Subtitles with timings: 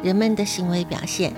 [0.00, 1.34] 人们的行为表现。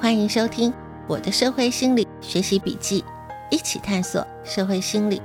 [0.00, 0.74] 欢迎收听
[1.08, 3.04] 我的社会心理学习笔记，
[3.52, 5.22] 一起探索社会心理。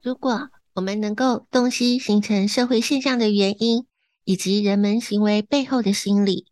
[0.00, 3.84] 如果我们能够洞悉形成社会现象的原因，
[4.24, 6.46] 以及人们行为背后的心理，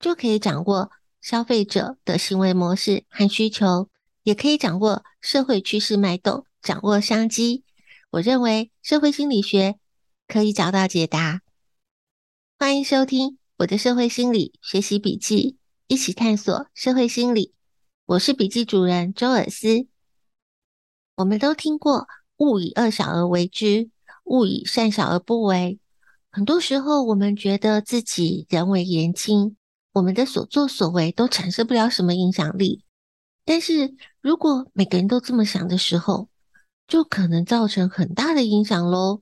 [0.00, 3.88] 就可以掌握消费者的行为模式和需求。
[4.24, 7.64] 也可以掌握社会趋势脉动，掌握商机。
[8.10, 9.78] 我认为社会心理学
[10.26, 11.42] 可以找到解答。
[12.58, 17.52] 欢迎收听我的社会心理学习笔记，一起探索社会心理。
[18.06, 19.86] 我是笔记主人周尔斯。
[21.16, 22.06] 我们都听过
[22.38, 23.90] “勿以恶小而为之，
[24.24, 25.78] 勿以善小而不为”。
[26.32, 29.54] 很多时候，我们觉得自己人微言轻，
[29.92, 32.84] 我们的所作所为都产生不了什么影响力。
[33.44, 36.30] 但是如果每个人都这么想的时候，
[36.88, 39.20] 就可能造成很大的影响喽。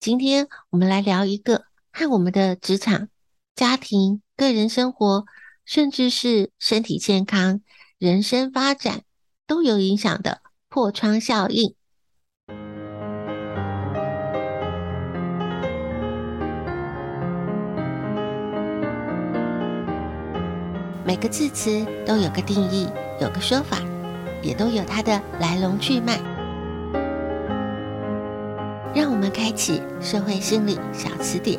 [0.00, 3.08] 今天我们来聊一个和我们的职场、
[3.54, 5.24] 家庭、个人生活，
[5.64, 7.60] 甚至是身体健康、
[7.96, 9.02] 人生发展
[9.46, 11.76] 都有影响的破窗效应。
[21.06, 22.88] 每个字词都有个定义。
[23.20, 23.78] 有个说法，
[24.42, 26.29] 也都有它的来龙去脉。
[28.92, 31.58] 让我们开启社会心理小词典。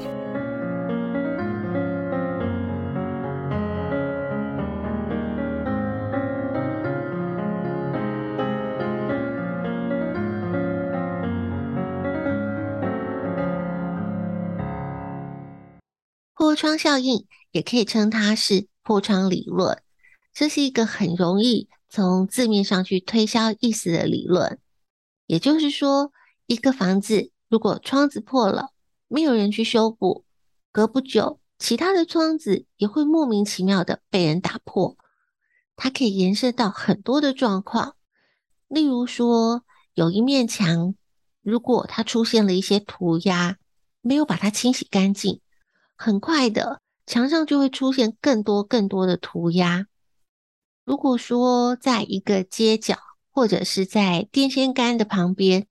[16.36, 19.82] 破窗效应，也可以称它是破窗理论。
[20.34, 24.60] 这是一个很容易从字面上去推销意思的理论，
[25.28, 26.12] 也就是说，
[26.52, 28.72] 一个房子如果窗子破了，
[29.08, 30.26] 没有人去修补，
[30.74, 34.98] 隔不久，其他的窗子也会莫名其妙的被人打破。
[35.78, 37.96] 它可以延伸到很多的状况，
[38.68, 39.64] 例如说，
[39.94, 40.94] 有一面墙，
[41.42, 43.56] 如果它出现了一些涂鸦，
[44.02, 45.40] 没有把它清洗干净，
[45.96, 49.88] 很快的，墙上就会出现更多更多的涂鸦。
[50.84, 52.98] 如果说在一个街角，
[53.30, 55.68] 或者是在电线杆的旁边，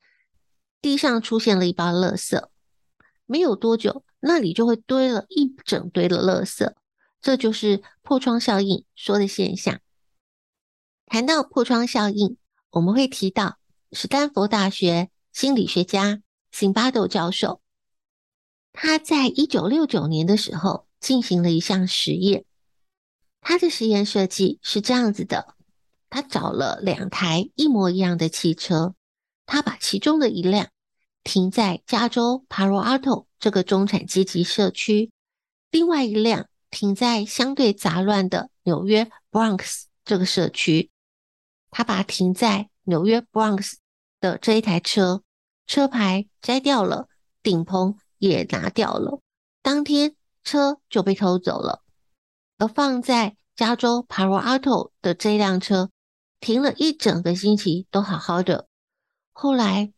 [0.80, 2.48] 地上出现了一包垃圾，
[3.26, 6.72] 没有多久，那里就会堆了一整堆的垃圾。
[7.20, 9.80] 这就是破窗效应说的现象。
[11.06, 12.36] 谈到破窗效应，
[12.70, 13.58] 我们会提到
[13.92, 17.60] 史丹佛大学心理学家辛巴斗教授，
[18.72, 22.44] 他在一九六九年的时候进行了一项实验。
[23.42, 25.54] 他的实验设计是这样子的：
[26.08, 28.94] 他找了两台一模一样的汽车，
[29.50, 30.68] 他把其中的一辆
[31.24, 35.10] 停在加州帕罗阿托这个中产阶级社区，
[35.72, 40.92] 另外一辆停在相对杂乱的纽约 Bronx 这个社区。
[41.68, 43.72] 他把停在纽约 Bronx
[44.20, 45.24] 的这一台车
[45.66, 47.08] 车牌摘掉了，
[47.42, 49.20] 顶棚也拿掉了，
[49.62, 50.14] 当天
[50.44, 51.82] 车就被偷走了。
[52.58, 55.90] 而放在加州帕罗阿托的这辆车
[56.38, 58.68] 停了一整个星期都好好的，
[59.42, 59.90] 后来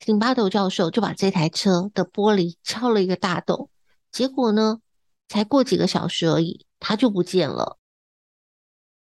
[0.00, 3.68] 辛巴斗教授就把这台车的玻璃敲了一个大洞，
[4.10, 4.80] 结果呢，
[5.28, 7.76] 才过几个小时而已，它就不见了。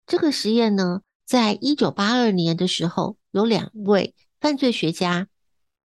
[0.06, 5.28] 这个实验呢，在一九八二年的时候，有两位犯罪学家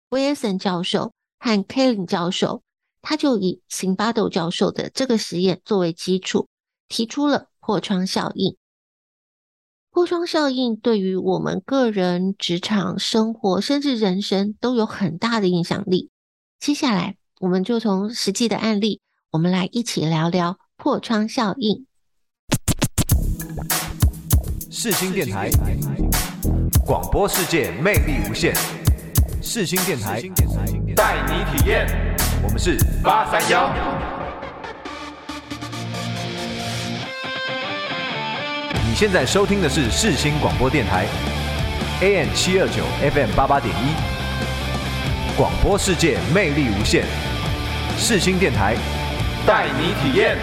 [0.08, 2.62] 威尔森教授和凯林教授，
[3.02, 6.48] 他就以辛巴斗教授的这个实验作为基础。
[6.88, 8.56] 提出了破窗效应。
[9.94, 16.08] 破窗效应对于我们个人、职场、生活，甚至人生都有很大的影响力。
[16.58, 19.02] 接下来，我们就从实际的案例，
[19.32, 21.86] 我们来一起聊聊破窗效应。
[24.70, 25.50] 世新电台，
[26.86, 28.54] 广播世界魅力无限。
[29.42, 30.22] 世新电台，
[30.96, 31.86] 带你体验。
[32.42, 34.21] 我们是八三幺。
[38.92, 41.06] 你现在收听的是世新广播电台
[42.02, 45.34] ，AM 七二九，FM 八八点一。
[45.34, 47.06] 广播世界魅力无限。
[47.96, 48.76] 世新电台，
[49.46, 50.36] 带你体验。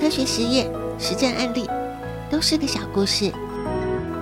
[0.00, 0.66] 科学实验、
[0.98, 1.68] 实战案例，
[2.30, 3.30] 都是个小故事。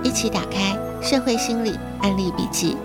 [0.03, 2.75] 一起打开《社会心理案例笔记》。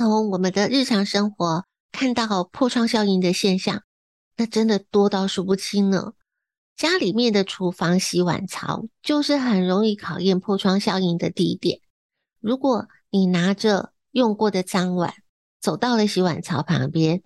[0.00, 3.82] 从我们的日常生活看到破窗效应的现象，
[4.34, 6.14] 那真的多到数不清呢。
[6.74, 11.82] 家里面的厨房洗碗槽，就是很容易考验破窗效应的地点。
[12.40, 15.12] 如果你拿着用过的脏碗，
[15.60, 17.22] 走到了洗碗槽旁边，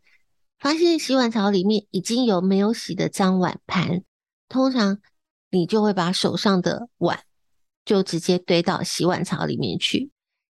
[0.59, 4.03] 发现洗碗槽里面已经有没有洗的脏碗盘，
[4.49, 4.99] 通常
[5.49, 7.21] 你就会把手上的碗
[7.85, 10.11] 就直接堆到洗碗槽里面去。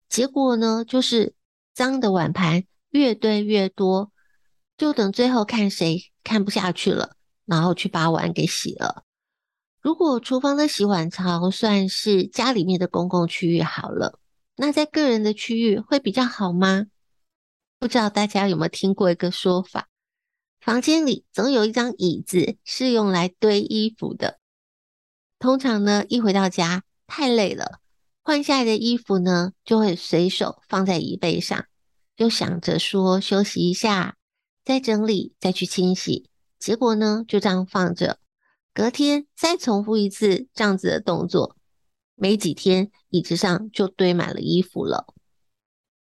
[0.08, 1.34] 结果呢，就是
[1.74, 4.12] 脏的碗盘越堆越多，
[4.76, 9.04] 就等最后看谁看不下去了，然后去把碗给洗了。
[9.80, 14.18] 如果厨房的洗碗槽算是家里面的公共区域好了，
[14.56, 16.86] 那在个人的区域会比较好吗？
[17.78, 19.88] 不知道大家有没有听过一个说法？
[20.60, 24.38] 房间里总有一张椅子是用来堆衣服的。
[25.40, 27.80] 通常呢，一回到家太累了，
[28.22, 31.66] 换下来的衣服呢，就会随手放在椅背上，
[32.16, 34.16] 就想着说休息一下，
[34.64, 36.30] 再整理，再去清洗。
[36.58, 38.18] 结果呢，就这样放着，
[38.72, 41.56] 隔天再重复一次这样子的动作，
[42.14, 45.06] 没几天椅子上就堆满了衣服了。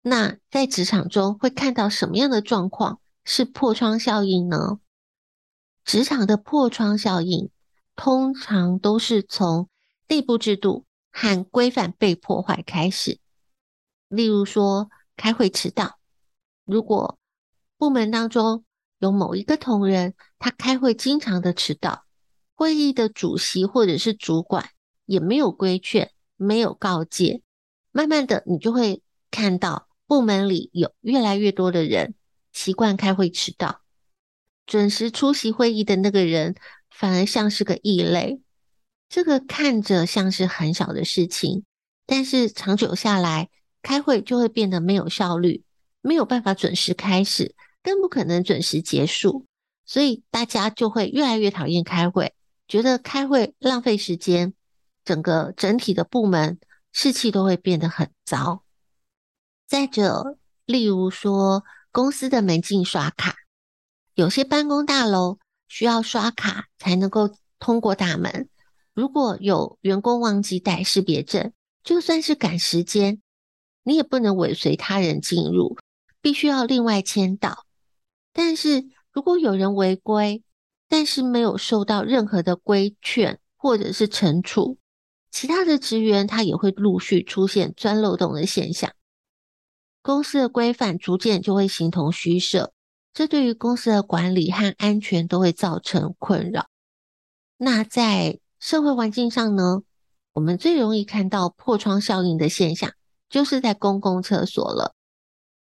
[0.01, 3.01] 那在职场中会看到什么样的状况？
[3.29, 4.79] 是破窗效应呢？
[5.85, 7.51] 职场的破窗效应
[7.97, 9.69] 通常都是从
[10.09, 10.87] 内部制度
[11.19, 13.19] 和规范被破坏开始。
[14.09, 15.99] 例如说，开会迟到，
[16.67, 17.19] 如果
[17.79, 18.67] 部门当中
[18.99, 22.05] 有某一个同仁，他开会经常的迟到，
[22.55, 24.69] 会议的主席或者是主管
[25.07, 27.41] 也没有规劝、没有告诫，
[27.93, 32.15] 慢慢的你就会看到部门里有越来越多的人。
[32.53, 33.81] 习惯开会迟到，
[34.67, 36.57] 准时出席会议的那个人
[36.91, 38.43] 反而像是个异类。
[39.09, 41.65] 这个看着像是很小的事情，
[42.07, 43.49] 但是长久下来，
[43.83, 45.65] 开会就会变得没有效率，
[46.01, 49.47] 没有办法准时开始，更不可能准时结束。
[49.85, 52.35] 所以大家就会越来越讨厌开会，
[52.67, 54.53] 觉得开会浪费时间，
[55.05, 56.59] 整个整体的部门
[56.93, 58.65] 士气都会变得很糟。
[59.69, 63.37] 再者，例如说，公司的门禁刷卡，
[64.15, 65.39] 有些办公大楼
[65.69, 67.31] 需要刷卡才能够
[67.61, 68.49] 通过大门。
[68.97, 71.53] 如果有员工忘记带识别证，
[71.85, 73.21] 就算是赶时间，
[73.83, 75.77] 你也不能尾随他人进入，
[76.23, 77.67] 必须要另外签到。
[78.33, 80.43] 但是如果有人违规，
[80.89, 84.79] 但是没有受到任何的规劝或者是惩处，
[85.31, 88.91] 其他的职员他也会陆续出现钻漏洞的现象。
[90.01, 92.73] 公司的规范逐渐就会形同虚设，
[93.13, 96.69] 这对于公司的管理和安全都会造成困扰。
[97.59, 99.83] 那在社会环境上呢，
[100.33, 102.93] 我们最容易看到破窗效应的现象，
[103.29, 104.95] 就是在公共厕所了。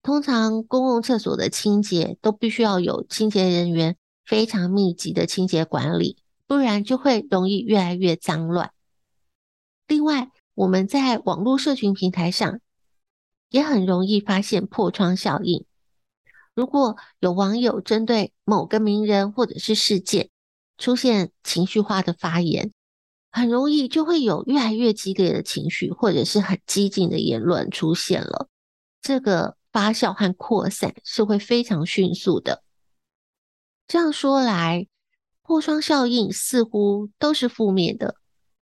[0.02, 8.72] 通常公共厕所的清洁都必须要有清洁人员非常密集的清洁管理，不然就会容易越来越脏乱。
[9.86, 12.60] 另外，我们在网络社群平台上。
[13.52, 15.66] 也很容易发现破窗效应。
[16.54, 20.30] 如果有网友针对某个名人或者是事件
[20.78, 22.72] 出现情绪化的发言，
[23.32, 28.48] 很容易就会有越来越激烈的情绪，或者是很激进的言论出现了。
[29.00, 32.62] 这个发酵和扩散是会非常迅速的。
[33.88, 34.86] 这样说来，
[35.42, 38.14] 破窗效应似乎都是负面的，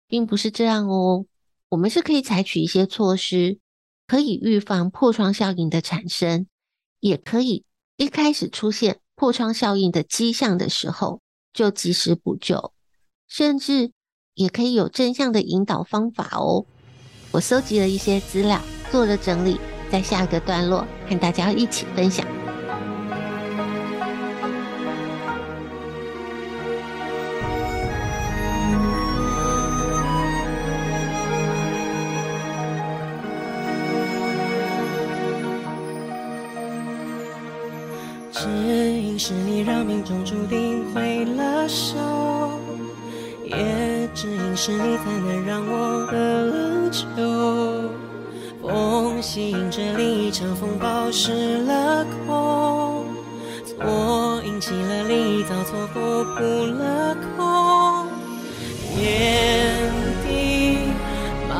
[0.06, 1.26] 并不是这样哦。
[1.68, 3.58] 我们是可以采取一些措施。
[4.04, 6.46] 可以预防破窗效应的产生，
[7.00, 7.64] 也可以
[7.96, 11.22] 一开始出现破窗效应的迹象的时候
[11.54, 12.74] 就及时补救，
[13.26, 13.92] 甚至
[14.34, 16.64] 也可以有正向的引导方法哦。
[17.32, 18.60] 我收集了一些资料，
[18.90, 19.58] 做了整理，
[19.90, 22.26] 在下个段落和大家一起分享。
[38.32, 41.96] 只因是你，让命中注定挥了手。
[43.56, 47.02] 也只因是你才能让我得了救。
[48.62, 53.04] 风吸引着另一场风暴失了控，
[53.64, 58.08] 错引起了另一遭错过扑了空，
[58.94, 59.90] 天
[60.24, 60.78] 地
[61.48, 61.56] 满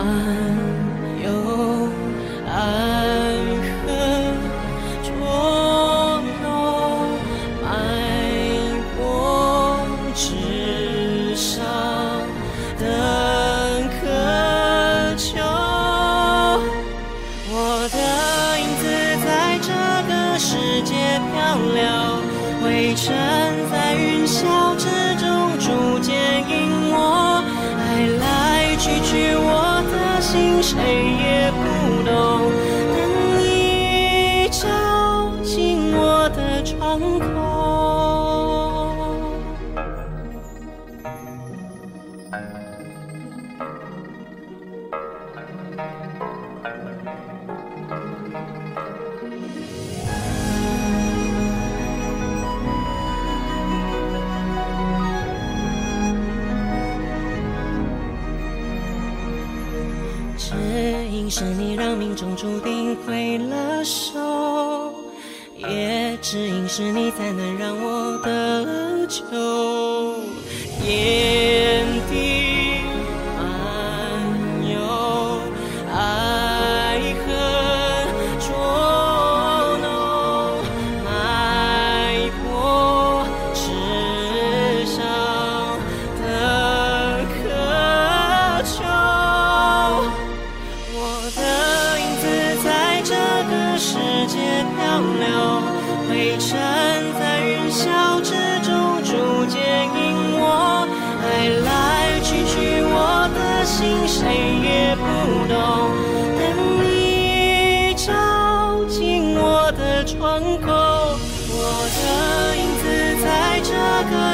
[60.53, 60.59] 只
[61.11, 64.93] 因是你让命中注定挥了手，
[65.57, 69.25] 也只因是你才能让我得救。
[70.87, 71.87] 眼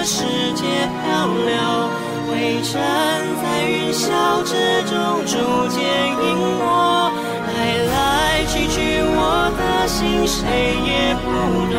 [0.04, 0.24] 世
[0.54, 0.64] 界
[1.02, 1.56] 漂流，
[2.28, 2.72] 灰尘
[3.42, 4.06] 在云霄
[4.44, 4.52] 之
[4.84, 4.94] 中
[5.26, 5.32] 逐
[5.68, 6.60] 渐隐没，
[7.46, 7.56] 来
[7.92, 7.94] 来
[8.46, 9.18] 去去，我
[9.56, 9.60] 的。
[9.88, 10.44] 心谁
[10.84, 11.26] 也不
[11.72, 11.78] 懂，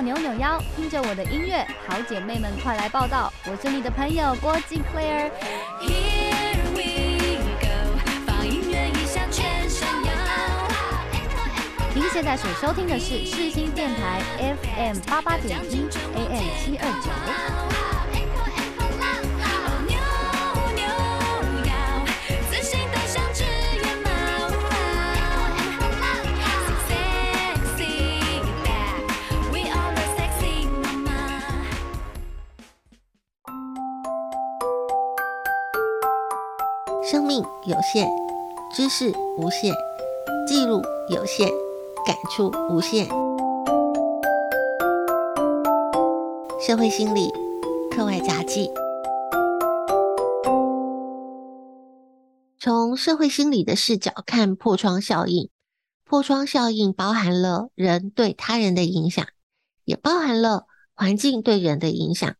[0.00, 3.32] 扭扭腰，听着我的音乐，好姐妹们快来报道！
[3.46, 5.30] 我是你的朋友郭静 Claire。
[5.80, 7.68] Here we go，
[8.26, 10.12] 放音乐一下全身摇。
[11.94, 17.67] 您现在所收听的是世新电台 FM 八八点一 AM 七二九。
[37.90, 38.06] 限，
[38.70, 39.74] 知识无限，
[40.46, 41.48] 记录有限，
[42.04, 43.08] 感触无限。
[46.60, 47.30] 社会心理
[47.90, 48.70] 课外杂记，
[52.58, 55.48] 从社会心理的视角看破窗效应。
[56.04, 59.26] 破窗效应包含了人对他人的影响，
[59.84, 62.36] 也包含了环境对人的影响。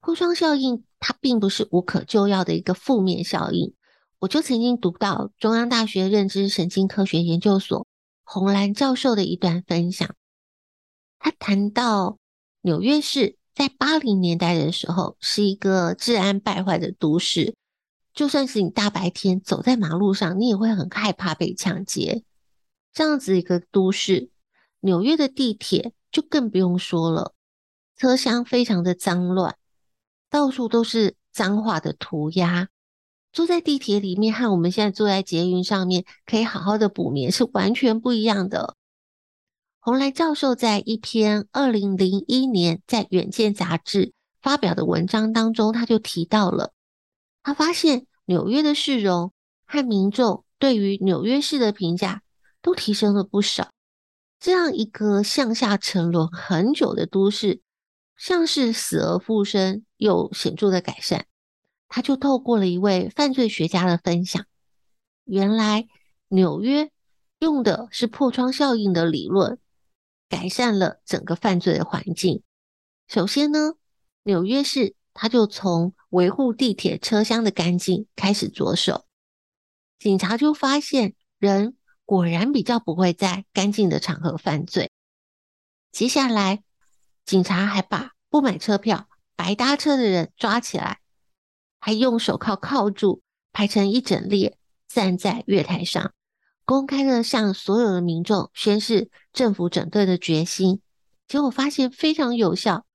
[0.00, 0.84] 破窗效应。
[1.00, 3.72] 它并不是无可救药的一个负面效应。
[4.20, 7.86] 我就曾经读到中央大学认知神经科学研究所
[8.24, 10.14] 洪兰教授的一段分享。
[11.20, 12.18] 他谈到
[12.60, 17.54] 纽约市在八零年代的时候是一个治安败坏的都市，
[18.12, 22.24] 就算是你大白天走在马路上，你也会很害怕被抢劫。
[22.92, 24.30] 这样子一个都市，
[24.80, 27.34] 纽约的地铁就更不用说了，
[27.96, 29.56] 车厢非常的脏乱。
[30.28, 32.68] 到处都是脏话的涂鸦，
[33.38, 38.74] 坐在地铁里面和我们现在坐在捷运上面可以好好的补眠是完全不一样的。
[39.78, 46.72] 洪兰教授在一篇二零零一年在《远见》杂志发表的文章当中，他就提到了，
[47.44, 49.32] 他发现纽约的市容
[49.64, 52.22] 和民众对于纽约市的评价
[52.60, 53.70] 都提升了不少。
[54.40, 57.60] 这样一个向下沉沦很久的都市，
[58.16, 61.26] 像是死而复生，有显著的改善。
[61.88, 64.44] 他就透过了一位犯罪学家的分享，
[65.24, 65.88] 原来
[66.28, 66.90] 纽约
[67.38, 69.58] 用的是破窗效应的理论，
[70.28, 72.42] 改善了整个犯罪的环境。
[73.06, 73.74] 首先呢，
[74.22, 79.06] 纽约市他就从维护地铁车厢的干净开始着手，
[79.98, 84.90] 警察就发现人果然比较不会在干净的场合犯罪。
[85.90, 86.62] 接下来，
[87.24, 91.00] 警察还把不买车票、白搭车的人抓起来。
[91.78, 94.58] 还用手铐铐住，排成一整列，
[94.88, 96.12] 站在月台上，
[96.64, 100.80] 公开的向所有的民众宣示政府整顿的决心。
[101.26, 102.86] 结果发现非常有效，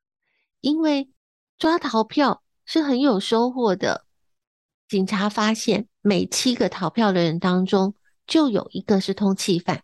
[0.59, 1.09] 因为
[1.57, 4.05] 抓逃票是很有收获的。
[4.87, 7.95] 警察发现每七个逃票的人当中
[8.27, 9.83] 就有一个是通缉犯，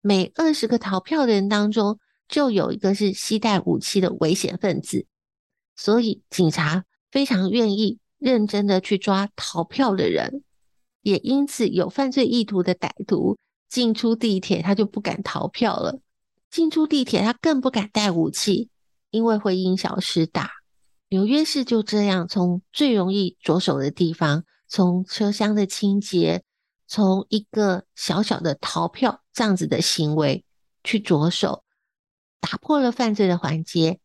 [0.00, 5.06] 每二十个逃票的人当中就有一个是携带武器的危险分子，
[5.74, 7.98] 所以警察非常愿意。
[8.20, 10.44] 认真的去抓逃票的人，
[11.02, 13.36] 也因此有犯罪意图的歹徒
[13.68, 15.98] 进出地铁，他就不敢逃票了。
[16.50, 18.68] 进出地铁，他更不敢带武器，
[19.10, 20.50] 因为会因小失大。
[21.08, 26.42] 纽约市就这样从最容易着手的地方，从车厢的清洁，
[26.86, 30.44] 从一个小小的逃票这样子的行为
[30.84, 31.64] 去着手，
[32.40, 33.98] 打破了犯罪的环节，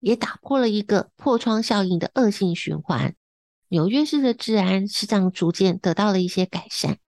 [0.00, 3.16] 也打破了一个破窗效应的恶性循环。
[3.68, 6.98] 纽约市的治安是这样逐渐得到了一些改善，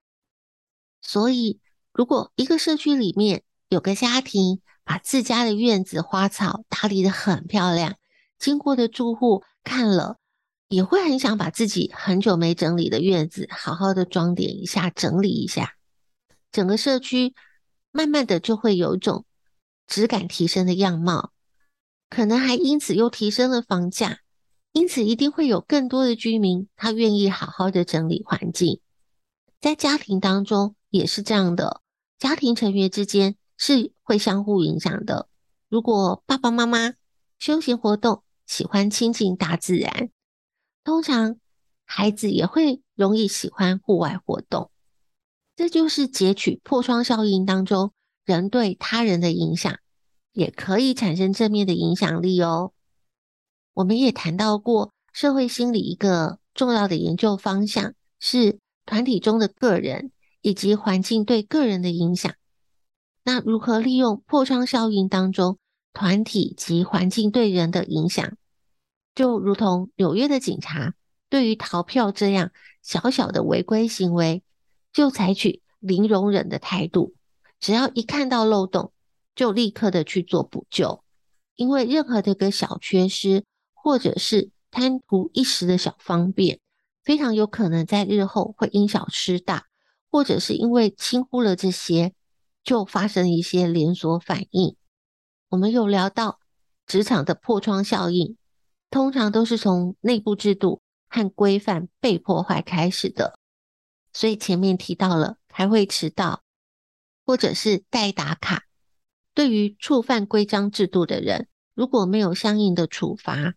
[1.01, 1.61] 所以
[1.93, 7.97] 如果一个社区里面有个家庭把自家的院子花草打理得很漂亮，
[8.39, 10.19] 经过的住户看了
[10.69, 15.75] 也会很想把自己很久没整理的院子好好的装点一下、整理一下，
[16.51, 17.35] 整个社区
[17.93, 19.25] 慢慢的就会有一种
[19.87, 21.33] 质感提升的样貌，
[22.11, 24.21] 可能还因此又提升了房价。
[24.79, 28.79] 因此，一定会有更多的居民，他愿意好好的整理环境。
[29.61, 31.81] 在家庭当中也是这样的，
[32.17, 35.29] 家庭成员之间是会相互影响的。
[35.69, 36.95] 如果爸爸妈妈
[37.41, 40.11] 休闲活动喜欢亲近大自然，
[40.85, 41.41] 通常
[41.85, 44.71] 孩子也会容易喜欢户外活动。
[45.57, 47.93] 这就是截取破窗效应当中
[48.25, 49.77] 人对他人的影响，
[50.33, 52.73] 也可以产生正面的影响力哦。
[53.79, 60.11] 我们也谈到过，社会心理一个重要的研究方向是团体中的个人
[60.43, 62.35] 以及环境对个人的影响。
[63.23, 65.59] 那如何利用破窗效应当中
[65.93, 68.37] 团体及环境对人的影响？
[69.15, 70.95] 就如同纽约的警察
[71.31, 72.51] 对于逃票这样
[72.83, 74.43] 小小的违规行为，
[74.93, 77.15] 就采取零容忍的态度，
[77.61, 78.91] 只要一看到漏洞，
[79.37, 81.05] 就立刻的去做补救，
[81.55, 83.45] 因为任何的一个小缺失。
[83.89, 86.61] 或者是贪图一时的小方便，
[87.03, 89.65] 非常有可能在日后会因小失大，
[90.11, 92.13] 或者是因为轻忽了这些，
[92.63, 94.77] 就发生一些连锁反应。
[95.49, 96.39] 我们有聊到
[96.87, 98.37] 职场的破窗效应，
[98.91, 103.39] 通常都是从内部制度和规范被破坏开始的。
[104.13, 106.43] 所以前面提到了开会迟到，
[107.25, 108.65] 或者是代打卡，
[109.33, 113.55] 对于触犯规章制度的人，如果没有相应的处罚。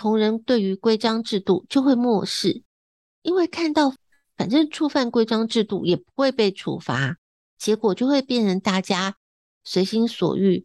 [0.00, 2.62] 同仁对于规章制度就会漠视，
[3.20, 3.94] 因为看到
[4.34, 7.18] 反正触犯规章制度也不会被处罚，
[7.58, 9.16] 结果就会变成大家
[9.62, 10.64] 随心所欲，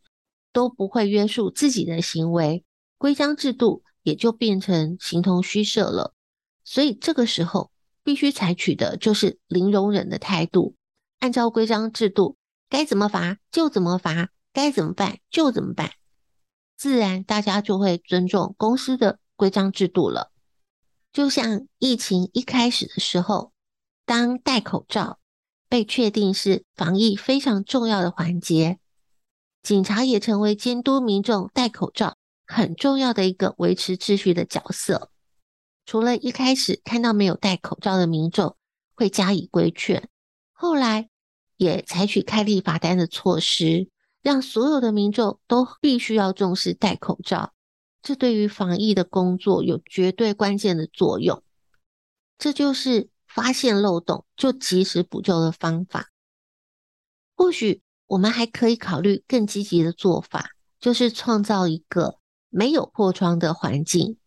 [0.54, 2.63] 都不会约束自己的行为，
[2.98, 6.13] 规章制度也就变成形同虚设了。
[6.63, 7.71] 所以这个时候
[8.06, 10.76] 必须采取的就是零容忍的态度，
[11.19, 12.38] 按照规章制度
[12.69, 15.91] 该怎么罚就怎么罚，该怎么办就怎么办。
[16.78, 20.32] 自然，大家就会尊重公司的规章制度了。
[21.12, 23.52] 就像疫情一开始的时候，
[24.06, 25.19] 当戴口罩
[25.69, 28.80] 被确定是防疫非常重要的环节，
[29.63, 35.10] 警察也成为监督民众戴口罩很重要的一个维持秩序的角色。
[35.86, 38.56] 除了一开始看到没有戴口罩的民众
[38.95, 40.10] 会加以规劝，
[40.52, 41.10] 后来
[41.58, 43.89] 也采取开立罚单的措施。
[44.21, 47.54] 让所有的民众都必须要重视戴口罩，
[48.06, 51.41] 这对于防疫的工作有绝对关键的作用。
[52.38, 56.12] 这就是发现漏洞就及时补救的方法。
[57.36, 64.20] 或许我们还可以考虑更积极的做法，就是创造一个没有破窗的环境。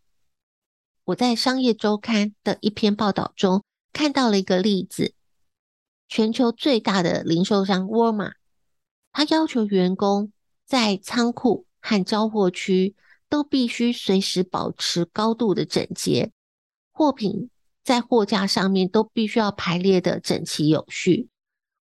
[1.05, 3.63] 我在商业周刊的一篇报道中
[3.93, 5.15] 看到了一个例子，
[6.09, 8.33] 全球最大的零售商沃尔玛，
[9.13, 10.33] 他要求员工
[10.67, 12.97] 在仓库和交货区
[13.29, 16.33] 都必须随时保持高度的整洁，
[16.93, 17.51] 货品
[17.85, 21.29] 在货架上面都必须要排列的整齐有序，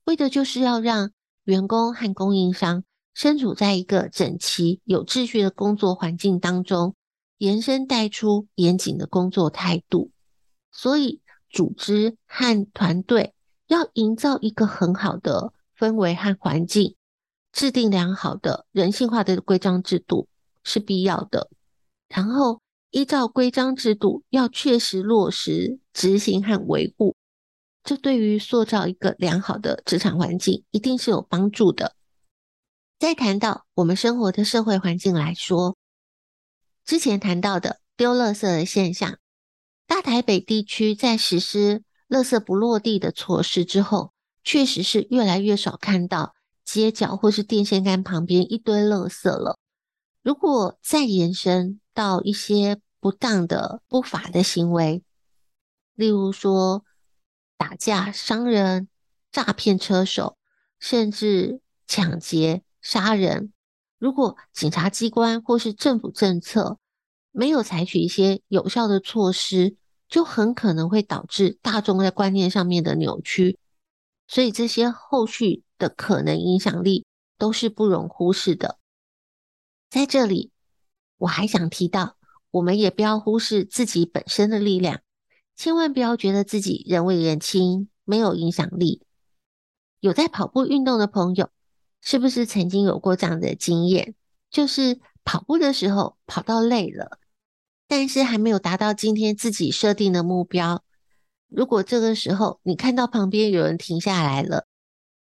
[0.06, 1.12] 为的就是要让
[1.44, 2.84] 员工和供应商
[3.14, 6.96] 身处在一个整齐有秩序的工作环境当中，
[7.38, 10.12] 延伸带出严谨的工作态度。
[10.72, 13.34] 所以，组织和团队。
[13.68, 16.96] 要营造一个很好的氛围和环境，
[17.52, 20.30] 制定良好的人性化的规章制度
[20.68, 21.50] 是必要的。
[22.10, 27.16] 然后依照规章制度，要确实落实执行和维护，
[27.84, 31.96] 这对于塑造一个良好的职场环境一定是有帮助的。
[33.00, 35.78] 再谈到我们生活的社会环境来说，
[36.86, 39.18] 之前谈到的丢垃圾的现象，
[39.88, 41.84] 大台北地区在实施。
[42.10, 49.58] 垃圾不落地的措施之后，确实是越来越少看到街角或是电线杆旁边一堆垃圾了。
[50.28, 55.02] 如果再延伸到一些不当的不法的行为，
[55.96, 56.84] 例如说
[57.56, 58.90] 打架、伤人、
[59.32, 60.38] 诈骗车手，
[60.80, 63.54] 甚至抢劫、杀人，
[63.98, 66.78] 如果警察机关或是政府政策
[67.32, 69.78] 没有采取一些有效的措施，
[70.10, 73.58] 就很可能会导致大众在观念上面的扭曲，
[74.28, 77.06] 所以这些后续的可能影响力
[77.38, 78.78] 都是不容忽视的。
[79.90, 80.52] 在这里，
[81.18, 82.18] 我还想提到，
[82.52, 85.02] 我们也不要忽视自己本身的力量，
[85.56, 89.02] 千万不要觉得自己人微言轻，没有影响力。
[90.00, 91.50] 有在跑步运动的朋友，
[92.02, 94.14] 是不是曾经有过这样的经验？
[94.50, 97.20] 就是跑步的时候跑到累了。
[97.90, 100.84] 但是还没有达到今天自己设定的目标。
[101.48, 104.66] 如果这个时候你看到旁边有人停下来了，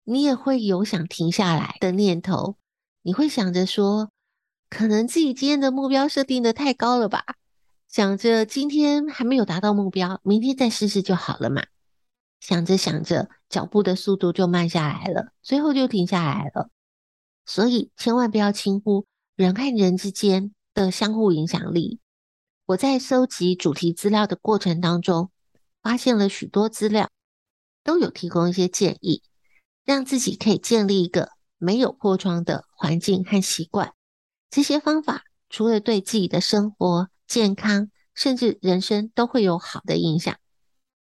[0.04, 2.58] 你也会有想停下来的念头。
[3.02, 4.12] 你会想着说，
[4.72, 7.26] 可能自己今天的目标设定的太高了吧？
[7.90, 11.66] 想着今天还没有达到目标，明天再试试就好了嘛。
[12.40, 16.70] 想着想着，脚步的速度就慢下来了，最后就停下来了。
[17.46, 19.06] 所以千万不要轻忽
[19.36, 22.00] 人和人之间的相互影响力。
[22.68, 25.32] 我在搜集主题资料的过程当中，
[25.84, 27.10] 发现了许多资料，
[27.84, 29.22] 都有提供一些建议，
[29.84, 33.94] 让自己可以建立一个没有破窗的环境和习惯。
[34.52, 40.36] 这些方法除了对自己的生活、健康，甚至人生都会有好的影响。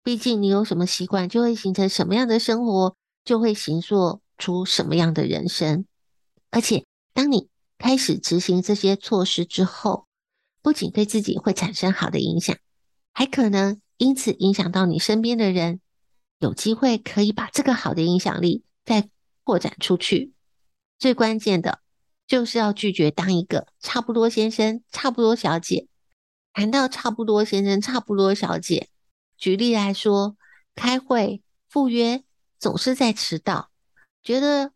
[0.05, 5.87] 毕竟你有什么习惯，就会形成什么样的生活，就会形塑出什么样的人生。
[6.51, 7.49] 而且，当你
[7.79, 10.07] 开始执行这些措施之后，
[10.61, 12.55] 不仅对自己会产生好的影响，
[13.15, 15.81] 还可能因此影响到你身边的人，
[16.41, 19.09] 有机会可以把这个好的影响力再
[19.45, 20.35] 扩展出去。
[20.99, 21.81] 最关键的
[22.31, 25.89] 就是要拒绝当一个差不多先生、差不多小姐。
[26.53, 28.89] 谈到差不多先生、差不多小姐，
[29.37, 30.37] 举例来说，
[30.77, 32.23] 开会、赴约
[32.57, 33.73] 总是在迟到，
[34.23, 34.71] 觉得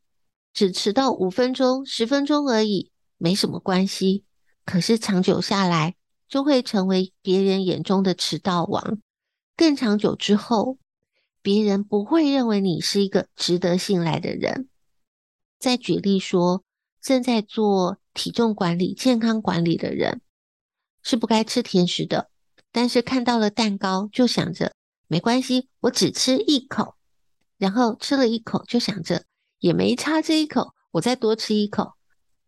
[0.52, 4.24] 只迟到五分钟、十分钟而已，没什么关系。
[4.64, 5.94] 可是长久下来，
[6.28, 8.98] 就会成为别人眼中的迟到王。
[9.56, 10.78] 更长久之后，
[11.40, 14.68] 别人不会认为你是一个值得信赖的人。
[15.60, 16.64] 再举例说，
[17.04, 20.22] 正在做体重管理、健康管理的人，
[21.02, 22.30] 是不该吃甜食的，
[22.72, 24.72] 但是看到了蛋糕，就想着
[25.06, 26.94] 没关系，我只吃一口。
[27.58, 29.24] 然后吃了一口，就想着
[29.58, 31.92] 也没差这一口，我再多吃一口。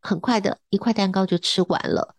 [0.01, 2.17] 很快的一块蛋糕就吃完了，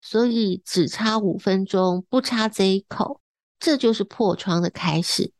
[0.00, 3.20] 所以只差五分钟，不差这一口，
[3.58, 5.32] 这就是破窗的开始。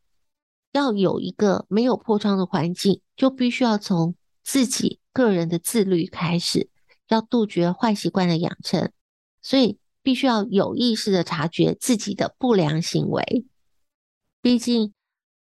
[0.73, 4.15] 要有一个没有破窗的环境，就必须要从
[4.51, 6.71] 自己个人的自律开始，
[7.07, 8.91] 要杜绝坏习惯的养成，
[9.43, 13.45] 所以必须要有意识的察觉自己的不良行为。
[14.41, 14.91] 毕竟，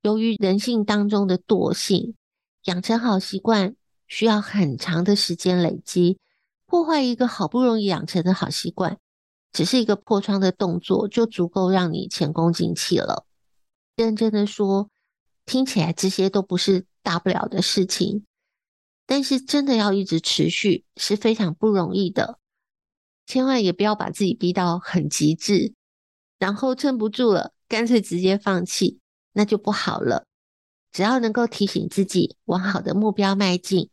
[0.02, 2.16] 由于人性当中的惰性，
[2.64, 3.76] 养成好习惯。
[4.08, 6.18] 需要很长的时间累积，
[6.66, 8.98] 破坏一个好不容易养成的好习惯，
[9.52, 13.28] 只是一个破窗的动作，就足够让你前功尽弃了。
[13.96, 14.90] 认真的说，
[15.46, 18.26] 听起来这些都不是大不了的事情，
[19.08, 22.38] 但是真的要一直持续是非常不容易的。
[23.26, 25.74] 千万也不要把自己逼到很极致，
[26.38, 29.00] 然后撑不住了，干脆直接放弃，
[29.34, 30.26] 那就不好了。
[30.92, 33.90] 只要能够提醒自己往好的目标迈进。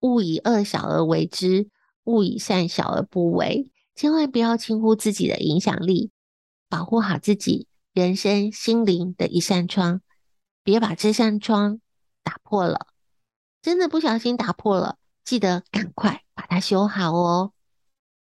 [0.00, 1.68] 勿以恶小而为之，
[2.04, 3.70] 勿以善小而不为。
[3.94, 6.10] 千万不要轻忽自己的影响力，
[6.68, 10.00] 保护好自己人生心灵的一扇窗。
[10.62, 11.80] 别把这扇窗
[12.22, 12.86] 打破了，
[13.62, 17.52] 真的不小心打破了，记得赶快把它修好哦。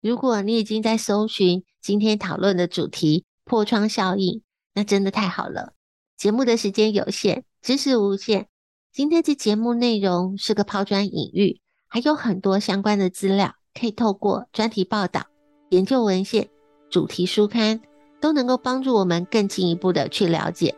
[0.00, 4.42] 如果你已经在搜寻今天讨论的主题“破窗效应”，
[4.74, 5.72] 那真的太好了。
[6.16, 8.46] 节目的时间有限，知识无限。
[8.92, 15.26] 今天这节目内容是个抛砖引玉，还有很多相关的资料可以透过专题报道、
[15.70, 16.48] 研究文献、
[16.88, 17.80] 主题书刊，
[18.20, 20.74] 都能够帮助我们更进一步的去了解。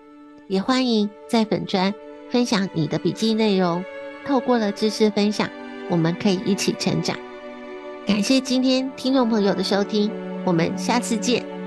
[0.48, 1.94] 也欢迎在粉专
[2.30, 3.84] 分享你的笔记内容。
[4.28, 5.48] 透过了知识分享，
[5.88, 7.16] 我们可以一起成长。
[8.06, 10.12] 感谢今天听众朋友的收听，
[10.44, 11.57] 我们下次见。